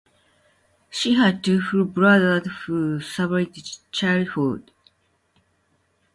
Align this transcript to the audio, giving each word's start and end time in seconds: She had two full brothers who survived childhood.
She 0.89 1.13
had 1.13 1.43
two 1.43 1.61
full 1.61 1.85
brothers 1.85 2.47
who 2.65 2.99
survived 3.01 3.91
childhood. 3.91 4.71